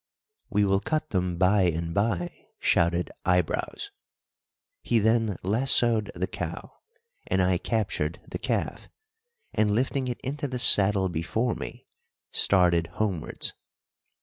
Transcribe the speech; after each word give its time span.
"We 0.49 0.65
will 0.65 0.79
cut 0.79 1.11
them 1.11 1.37
by 1.37 1.61
and 1.61 1.93
by," 1.93 2.31
shouted 2.57 3.11
Eyebrows. 3.23 3.91
He 4.81 4.97
then 4.97 5.37
lassoed 5.43 6.09
the 6.15 6.25
cow, 6.25 6.73
and 7.27 7.39
I 7.39 7.59
captured 7.59 8.19
the 8.27 8.39
calf, 8.39 8.89
and 9.53 9.69
lifting 9.75 10.07
it 10.07 10.19
into 10.21 10.47
the 10.47 10.57
saddle 10.57 11.07
before 11.07 11.53
me, 11.53 11.85
started 12.31 12.87
homewards. 12.93 13.53